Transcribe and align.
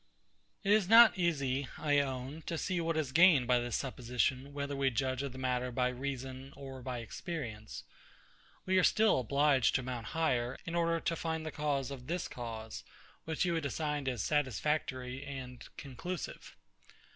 It 0.63 0.71
is 0.71 0.89
not 0.89 1.15
easy, 1.15 1.67
I 1.77 1.99
own, 1.99 2.41
to 2.47 2.57
see 2.57 2.81
what 2.81 2.97
is 2.97 3.11
gained 3.11 3.45
by 3.45 3.59
this 3.59 3.75
supposition, 3.75 4.51
whether 4.51 4.75
we 4.75 4.89
judge 4.89 5.21
of 5.21 5.31
the 5.31 5.37
matter 5.37 5.71
by 5.71 5.89
Reason 5.89 6.53
or 6.55 6.81
by 6.81 6.97
Experience. 7.01 7.83
We 8.65 8.79
are 8.79 8.83
still 8.83 9.19
obliged 9.19 9.75
to 9.75 9.83
mount 9.83 10.07
higher, 10.17 10.57
in 10.65 10.73
order 10.73 10.99
to 10.99 11.15
find 11.15 11.45
the 11.45 11.51
cause 11.51 11.91
of 11.91 12.07
this 12.07 12.27
cause, 12.27 12.83
which 13.25 13.45
you 13.45 13.53
had 13.53 13.65
assigned 13.67 14.09
as 14.09 14.23
satisfactory 14.23 15.23
and 15.23 15.63
conclusive. 15.77 16.55